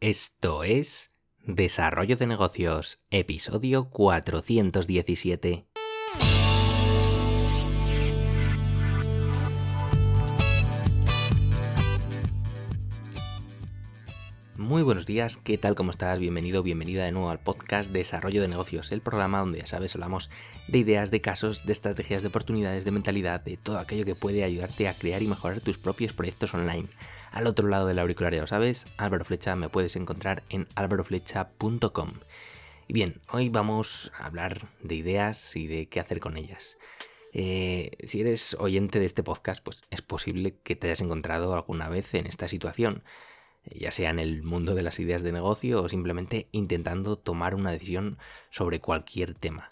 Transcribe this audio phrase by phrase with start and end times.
[0.00, 1.10] Esto es
[1.46, 5.68] Desarrollo de Negocios, episodio 417.
[14.66, 15.76] Muy buenos días, ¿qué tal?
[15.76, 16.18] ¿Cómo estás?
[16.18, 20.28] Bienvenido, bienvenida de nuevo al podcast Desarrollo de Negocios, el programa donde ya sabes, hablamos
[20.66, 24.42] de ideas, de casos, de estrategias, de oportunidades, de mentalidad, de todo aquello que puede
[24.42, 26.88] ayudarte a crear y mejorar tus propios proyectos online.
[27.30, 32.14] Al otro lado del auricular, lo sabes, Álvaro Flecha, me puedes encontrar en álvaroflecha.com.
[32.88, 36.76] Y bien, hoy vamos a hablar de ideas y de qué hacer con ellas.
[37.32, 41.88] Eh, si eres oyente de este podcast, pues es posible que te hayas encontrado alguna
[41.88, 43.04] vez en esta situación
[43.70, 47.70] ya sea en el mundo de las ideas de negocio o simplemente intentando tomar una
[47.70, 48.18] decisión
[48.50, 49.70] sobre cualquier tema.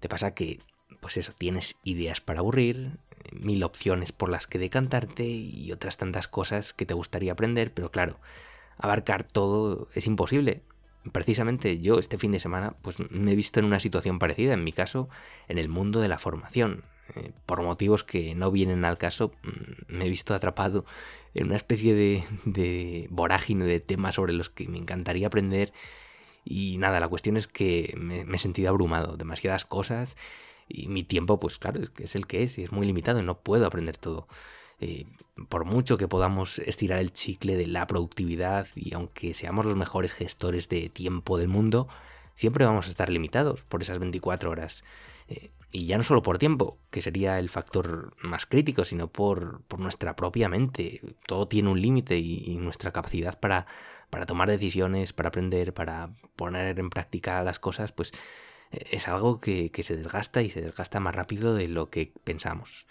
[0.00, 0.60] Te pasa que,
[1.00, 2.98] pues eso, tienes ideas para aburrir,
[3.32, 7.90] mil opciones por las que decantarte y otras tantas cosas que te gustaría aprender, pero
[7.90, 8.18] claro,
[8.78, 10.62] abarcar todo es imposible.
[11.12, 14.64] Precisamente yo este fin de semana pues me he visto en una situación parecida, en
[14.64, 15.08] mi caso,
[15.48, 16.84] en el mundo de la formación.
[17.14, 20.86] Eh, por motivos que no vienen al caso, mm, me he visto atrapado
[21.34, 25.72] en una especie de, de vorágine de temas sobre los que me encantaría aprender.
[26.44, 30.16] Y nada, la cuestión es que me, he sentido abrumado, demasiadas cosas
[30.68, 33.22] y mi tiempo, pues claro, es, es el que es y es muy limitado y
[33.22, 34.28] no puedo aprender todo.
[34.80, 35.06] Eh,
[35.48, 40.12] por mucho que podamos estirar el chicle de la productividad y aunque seamos los mejores
[40.12, 41.88] gestores de tiempo del mundo,
[42.34, 44.84] siempre vamos a estar limitados por esas 24 horas.
[45.28, 49.62] Eh, y ya no solo por tiempo, que sería el factor más crítico, sino por,
[49.76, 51.00] nuestra propia mente.
[51.26, 53.66] Todo tiene un límite y, nuestra capacidad para,
[54.08, 58.12] para tomar decisiones, para aprender, para poner en práctica las cosas, pues
[58.70, 62.86] eh, es algo que, se desgasta y se desgasta más rápido de lo que pensamos.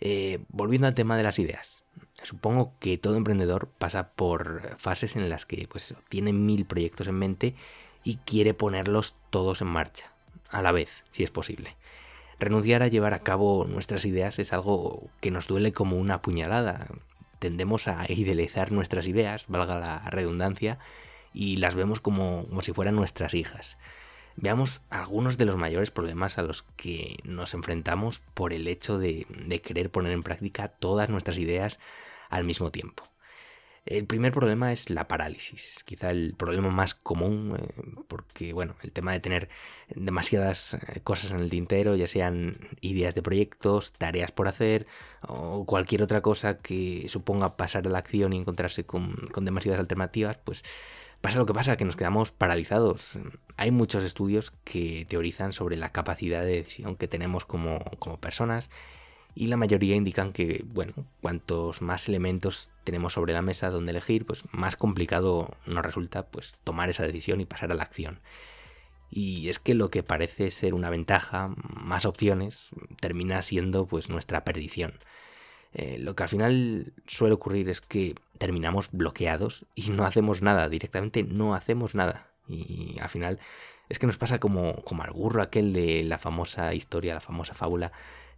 [0.00, 1.84] Eh, volviendo al tema de las ideas.
[2.24, 7.14] Supongo que todo emprendedor pasa por fases en las que pues, tiene mil proyectos en
[7.14, 7.54] mente
[8.08, 10.10] y quiere ponerlos todos en marcha,
[10.48, 11.76] a la vez, si es posible.
[12.40, 16.86] Renunciar a llevar a cabo nuestras ideas es algo que nos duele como una puñalada.
[17.38, 20.78] Tendemos a idealizar nuestras ideas, valga la redundancia,
[21.34, 23.76] y las vemos como, si fueran nuestras hijas.
[24.36, 29.26] Veamos algunos de los mayores problemas a los que nos enfrentamos por el hecho de
[29.62, 31.78] querer poner en práctica todas nuestras ideas
[32.30, 33.04] al mismo tiempo.
[33.88, 38.92] El primer problema es la parálisis, quizá el problema más común, eh, porque bueno, el
[38.92, 39.48] tema de tener
[39.88, 44.86] demasiadas eh, cosas en el tintero, ya sean ideas de proyectos, tareas por hacer
[45.26, 50.36] o cualquier otra cosa que suponga pasar a la acción y encontrarse con, demasiadas alternativas,
[50.36, 50.64] pues
[51.22, 53.18] pasa lo que pasa, que nos quedamos paralizados.
[53.56, 58.68] Hay muchos estudios que teorizan sobre la capacidad de decisión que tenemos como, como personas
[59.38, 64.26] y la mayoría indican que, bueno, cuantos más elementos tenemos sobre la mesa donde elegir,
[64.26, 68.18] pues más complicado nos resulta pues tomar esa decisión y pasar a la acción.
[69.08, 74.42] Y es que lo que parece ser una ventaja, más opciones, termina siendo pues nuestra
[74.42, 74.94] perdición.
[75.72, 80.68] Eh, lo que al final suele ocurrir es que terminamos bloqueados y no hacemos nada,
[80.68, 82.26] directamente no hacemos nada.
[82.48, 83.38] Y al final
[83.88, 87.54] es que nos pasa como, como al burro aquel de la famosa historia, la famosa
[87.54, 87.92] fábula,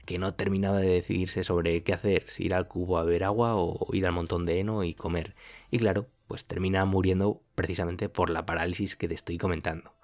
[0.05, 3.57] que no terminaba de decidirse sobre qué hacer, si ir al cubo a beber agua
[3.57, 5.35] o ir al montón de heno y comer.
[5.71, 9.95] Y claro, pues termina muriendo precisamente por la parálisis que te estoy comentando.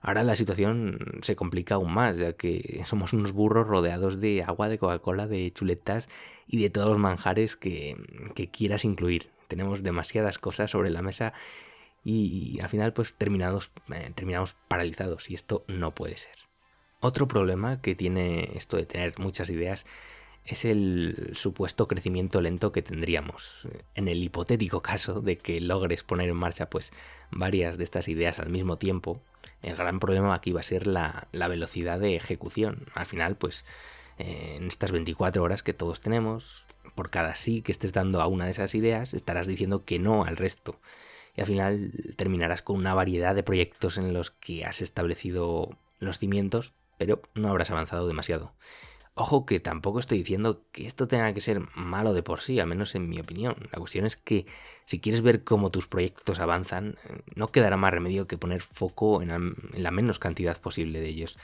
[0.00, 4.68] Ahora la situación se complica aún más, ya que somos unos burros rodeados de agua,
[4.68, 6.08] de Coca-Cola, de chuletas
[6.46, 7.96] y de todos los manjares que,
[8.52, 9.30] quieras incluir.
[9.48, 11.32] Tenemos demasiadas cosas sobre la mesa
[12.04, 16.45] y, al final pues eh, terminamos paralizados y esto no puede ser.
[17.00, 19.86] Otro problema que tiene esto de tener muchas ideas
[20.46, 23.68] es el supuesto crecimiento lento que tendríamos.
[23.94, 26.92] En el hipotético caso de que logres poner en marcha pues
[27.30, 29.20] varias de estas ideas al mismo tiempo,
[29.62, 32.86] el gran problema aquí va a ser la, velocidad de ejecución.
[32.94, 33.64] Al final, pues
[34.18, 36.64] en estas 24 horas que todos tenemos,
[36.94, 40.24] por cada sí que estés dando a una de esas ideas, estarás diciendo que no
[40.24, 40.78] al resto.
[41.36, 46.18] Y al final terminarás con una variedad de proyectos en los que has establecido los
[46.18, 48.52] cimientos, pero no habrás avanzado demasiado.
[49.18, 52.66] Ojo que tampoco estoy diciendo que esto tenga que ser malo de por sí, al
[52.66, 53.56] menos en mi opinión.
[53.72, 54.44] La cuestión es que
[54.84, 56.98] si quieres ver cómo tus proyectos avanzan,
[57.34, 61.38] no quedará más remedio que poner foco en la, menos cantidad posible de ellos.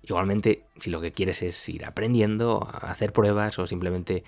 [0.00, 4.22] Igualmente, si lo que quieres es ir aprendiendo, hacer pruebas o simplemente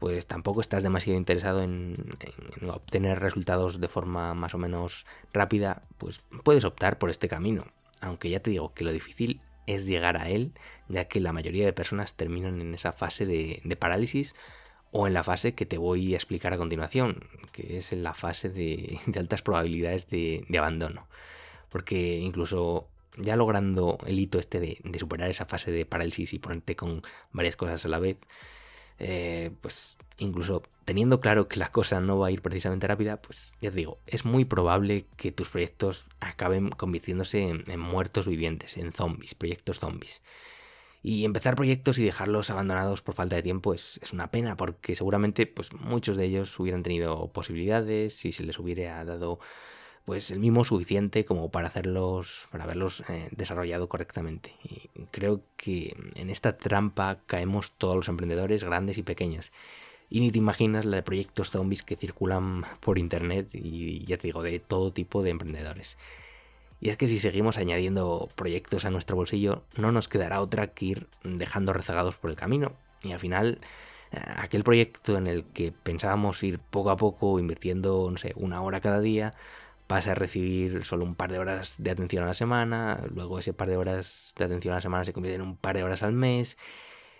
[0.00, 2.16] pues tampoco estás demasiado interesado en,
[2.60, 7.64] en, obtener resultados de forma más o menos rápida, pues puedes optar por este camino.
[8.00, 10.52] Aunque ya te digo que lo difícil es llegar a él,
[10.88, 14.34] ya que la mayoría de personas terminan en esa fase de, parálisis
[14.92, 18.14] o en la fase que te voy a explicar a continuación, que es en la
[18.14, 21.08] fase de, altas probabilidades de, abandono.
[21.68, 26.76] Porque incluso ya logrando el hito este de, superar esa fase de parálisis y ponerte
[26.76, 27.02] con
[27.32, 28.18] varias cosas a la vez,
[28.98, 33.52] eh, pues incluso teniendo claro que la cosa no va a ir precisamente rápida, pues
[33.60, 38.92] ya te digo, es muy probable que tus proyectos acaben convirtiéndose en, muertos vivientes, en
[38.92, 40.22] zombies, proyectos zombies.
[41.02, 45.46] Y empezar proyectos y dejarlos abandonados por falta de tiempo es, una pena, porque seguramente
[45.46, 49.38] pues, muchos de ellos hubieran tenido posibilidades si se les hubiera dado
[50.04, 54.54] pues el mismo suficiente como para hacerlos, para haberlos eh, desarrollado correctamente.
[54.62, 59.50] Y creo que en esta trampa caemos todos los emprendedores, grandes y pequeños.
[60.10, 64.28] Y ni te imaginas la de proyectos zombies que circulan por internet y ya te
[64.28, 65.96] digo, de todo tipo de emprendedores.
[66.80, 70.84] Y es que si seguimos añadiendo proyectos a nuestro bolsillo, no nos quedará otra que
[70.84, 72.72] ir dejando rezagados por el camino.
[73.02, 73.58] Y al final,
[74.12, 78.60] eh, aquel proyecto en el que pensábamos ir poco a poco, invirtiendo, no sé, una
[78.60, 79.32] hora cada día,
[79.86, 83.52] pasa a recibir solo un par de horas de atención a la semana, luego ese
[83.52, 86.02] par de horas de atención a la semana se convierte en un par de horas
[86.02, 86.56] al mes,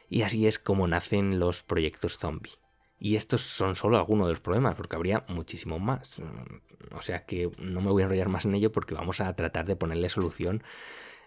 [0.08, 2.52] y así es como nacen los proyectos zombie.
[2.99, 6.22] Y estos son solo algunos de los problemas, porque habría muchísimo más.
[6.93, 9.66] O sea que no me voy a enrollar más en ello porque vamos a tratar
[9.66, 10.62] de ponerle solución,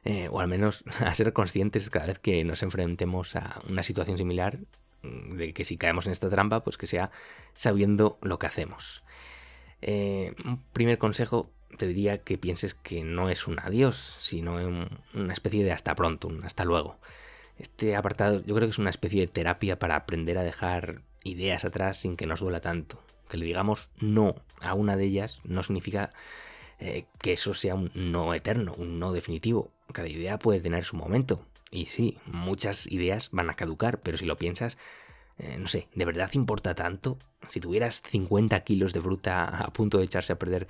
[0.04, 4.18] eh, o al menos a ser conscientes cada vez que nos enfrentemos a una situación
[4.18, 4.60] similar,
[5.04, 7.12] de que si caemos en esta trampa, pues que sea
[7.54, 9.04] sabiendo lo que hacemos.
[9.81, 14.56] Eh, un primer consejo te diría que pienses que no es un adiós, sino
[15.13, 17.00] una especie de hasta pronto, un hasta luego.
[17.57, 21.65] Este apartado yo creo que es una especie de terapia para aprender a dejar ideas
[21.65, 23.03] atrás sin que nos duela tanto.
[23.29, 26.12] Que le digamos no a una de ellas no significa
[26.79, 29.71] eh, que eso sea un no eterno, un no definitivo.
[29.91, 31.45] Cada idea puede tener su momento.
[31.71, 34.77] Y sí, muchas ideas van a caducar, pero si lo piensas,
[35.39, 37.18] eh, no sé, ¿de verdad importa tanto?
[37.48, 40.68] Si tuvieras 50 kilos de fruta a punto de echarse a perder,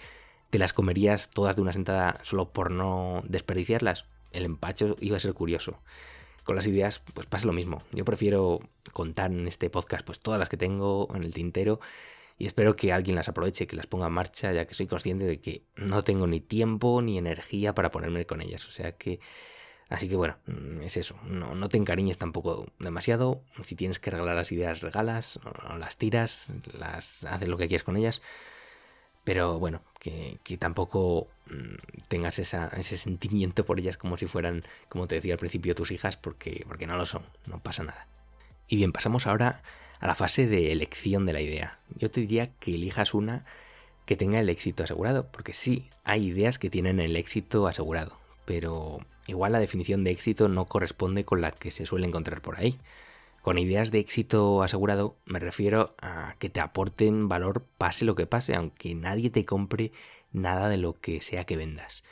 [0.50, 4.06] ¿te las comerías todas de una sentada solo por no desperdiciarlas?
[4.32, 5.80] El empacho iba a ser curioso
[6.48, 7.84] con las ideas pues pasa lo mismo.
[7.92, 8.62] Yo prefiero
[8.94, 11.82] contar en este podcast pues todas las que tengo en el tintero
[12.40, 15.26] y espero que alguien las aproveche, que las ponga en marcha, ya que soy consciente
[15.26, 18.68] de que no tengo ni tiempo ni energía para ponerme con ellas.
[18.68, 19.20] O sea que...
[19.90, 21.16] Así que bueno, mm, es eso.
[21.26, 23.42] No, te encariñes tampoco demasiado.
[23.64, 25.40] Si tienes que regalar las ideas, regalas,
[25.80, 26.48] las tiras,
[26.78, 28.22] las haces lo que quieras con ellas.
[29.24, 35.16] Pero bueno, que, tampoco mm, tengas ese sentimiento por ellas como si fueran, como te
[35.16, 38.08] decía al principio, tus hijas, porque, porque no lo son, no pasa nada.
[38.68, 39.62] Y bien, pasamos ahora
[40.00, 41.80] a la fase de elección de la idea.
[41.96, 43.46] Yo te diría que elijas una
[44.06, 48.18] que tenga el éxito asegurado, porque sí, hay ideas que tienen el éxito asegurado,
[48.48, 52.58] pero igual la definición de éxito no corresponde con la que se suele encontrar por
[52.58, 52.80] ahí.
[53.42, 58.26] Con ideas de éxito asegurado me refiero a que te aporten valor pase lo que
[58.26, 59.92] pase, aunque nadie te compre
[60.32, 62.06] nada de lo que sea que vendas.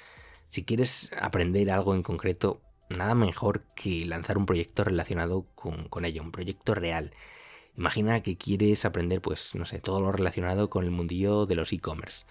[0.50, 2.60] Si quieres aprender algo en concreto,
[2.90, 7.12] nada mejor que lanzar un proyecto relacionado con, ello, un proyecto real.
[7.78, 11.72] Imagina que quieres aprender, pues, no sé, todo lo relacionado con el mundillo de los
[11.72, 12.26] e-commerce.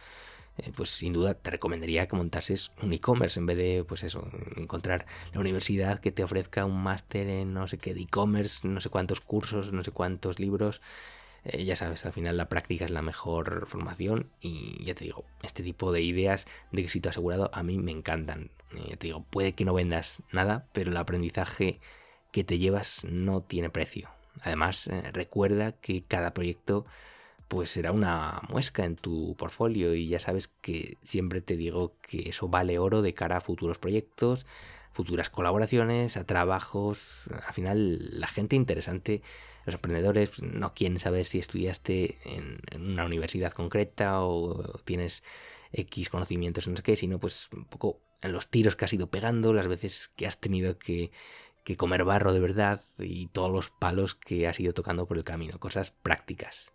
[0.59, 4.29] Eh, pues sin duda te recomendaría que montases un e-commerce en vez de, pues eso,
[4.56, 8.81] encontrar la universidad que te ofrezca un máster en no sé qué de e-commerce, no
[8.81, 10.81] sé cuántos cursos, no sé cuántos libros.
[11.45, 15.25] Eh, ya sabes, al final la práctica es la mejor formación y ya te digo,
[15.43, 18.50] este tipo de ideas de éxito asegurado a mí me encantan.
[18.73, 21.81] Eh, ya te digo, puede que no vendas nada, pero el aprendizaje
[22.33, 24.09] que te llevas no tiene precio.
[24.43, 26.87] Además, recuerda que cada proyecto
[27.49, 32.29] pues será una muesca en tu portfolio y ya sabes que siempre te digo que
[32.29, 34.47] eso vale oro de cara a futuros proyectos,
[34.91, 37.25] futuras colaboraciones, a trabajos.
[37.47, 39.23] Al final la gente interesante,
[39.67, 45.23] los emprendedores, pues, no quieren saber si estudiaste en, una universidad concreta o tienes
[45.73, 49.11] X conocimientos, no sé qué, sino pues un poco en los tiros que has ido
[49.11, 51.11] pegando, las veces que has tenido que,
[51.65, 55.25] que comer barro de verdad y todos los palos que has ido tocando por el
[55.25, 56.74] camino, cosas prácticas.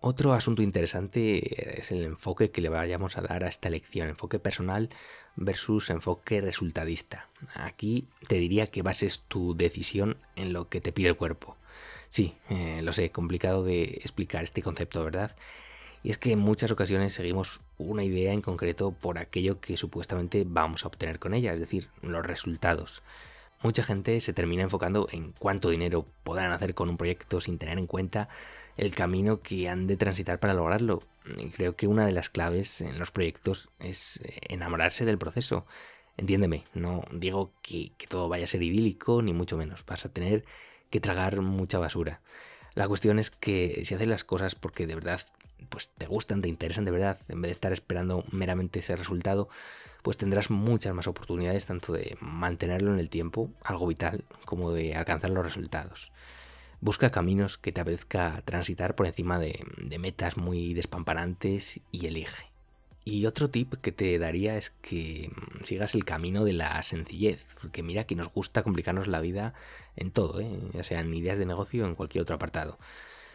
[0.00, 4.38] Otro asunto interesante es el enfoque que le vayamos a dar a esta elección, enfoque
[4.38, 4.90] personal
[5.34, 7.28] versus enfoque resultadista.
[7.54, 11.56] Aquí te diría que bases tu decisión en lo que te pide el cuerpo.
[12.08, 15.36] Sí, eh, lo sé, complicado de explicar este concepto, ¿verdad?
[16.04, 20.44] Y es que en muchas ocasiones seguimos una idea en concreto por aquello que supuestamente
[20.46, 23.02] vamos a obtener con ella, es decir, los resultados.
[23.60, 27.78] Mucha gente se termina enfocando en cuánto dinero podrán hacer con un proyecto sin tener
[27.78, 28.28] en cuenta
[28.76, 31.02] el camino que han de transitar para lograrlo.
[31.56, 35.66] Creo que una de las claves en los proyectos es eh, enamorarse del proceso.
[36.16, 39.84] Entiéndeme, no digo que, todo vaya a ser idílico, ni mucho menos.
[39.84, 40.44] Vas a tener
[40.90, 42.20] que tragar mucha basura.
[42.74, 45.20] La cuestión es que si haces las cosas porque de verdad
[45.68, 49.48] pues te gustan, te interesan de verdad, en vez de estar esperando meramente ese resultado,
[50.02, 54.94] pues tendrás muchas más oportunidades tanto de mantenerlo en el tiempo, algo vital, como de
[54.94, 56.12] alcanzar los resultados.
[56.80, 59.64] Busca caminos que te apetezca transitar por encima de,
[59.98, 62.46] metas muy despamparantes y elige.
[63.04, 67.46] Y otro tip que te daría es que mm, sigas el camino de la sencillez,
[67.60, 69.54] porque mira que nos gusta complicarnos la vida
[69.96, 70.60] en todo, ¿eh?
[70.72, 72.78] ya sean ideas de negocio o en cualquier otro apartado.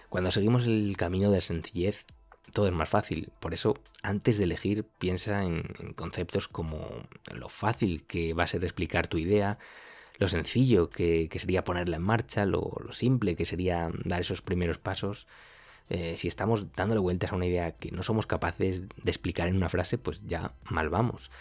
[0.10, 2.06] Cuando seguimos el camino de la sencillez,
[2.52, 3.32] todo es más fácil.
[3.40, 5.64] Por eso, antes de elegir, piensa en,
[5.96, 6.88] conceptos como
[7.34, 9.58] lo fácil que va a ser explicar tu idea,
[10.18, 15.28] lo sencillo que, sería ponerla en marcha, lo, simple que sería dar esos primeros pasos.
[15.90, 19.56] Eh, si estamos dándole vueltas a una idea que no somos capaces de explicar en
[19.56, 21.32] una frase, pues ya mal vamos.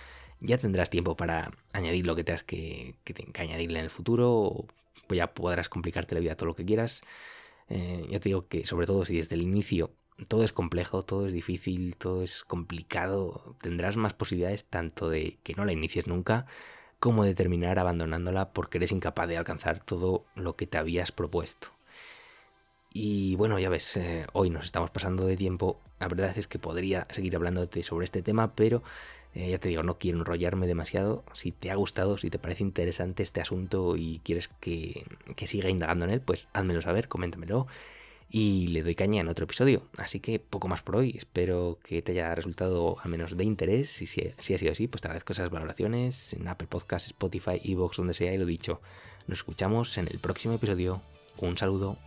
[0.41, 2.97] Ya tendrás tiempo para añadir lo que tengas que,
[3.39, 4.67] añadirle en el futuro,
[5.07, 7.03] pues ya podrás complicarte la vida todo lo que quieras.
[7.69, 9.93] Eh, ya te digo que sobre todo si desde el inicio
[10.29, 15.55] todo es complejo, todo es difícil, todo es complicado, tendrás más posibilidades tanto de que
[15.55, 16.47] no la inicies nunca,
[17.01, 21.69] como de terminar abandonándola porque eres incapaz de alcanzar todo lo que te habías propuesto.
[22.95, 25.81] Y bueno, ya ves, eh, hoy nos estamos pasando de tiempo.
[25.99, 28.83] La verdad es que podría seguir hablándote sobre este tema, pero
[29.35, 31.25] eh, ya te digo, no quiero enrollarme demasiado.
[31.33, 35.71] Si te ha gustado, si te parece interesante este asunto y quieres que, que siga
[35.71, 37.67] indagando en él, pues házmelo saber, coméntamelo
[38.35, 39.83] y le doy caña en otro episodio.
[39.99, 41.15] Así que poco más por hoy.
[41.17, 44.01] Espero que te haya resultado al menos de interés.
[44.01, 47.99] Y si, ha sido así, pues te agradezco esas valoraciones en Apple Podcasts, Spotify, Evox,
[47.99, 48.33] donde sea.
[48.33, 48.81] Y lo dicho,
[49.27, 51.03] nos escuchamos en el próximo episodio.
[51.37, 51.99] Un saludo.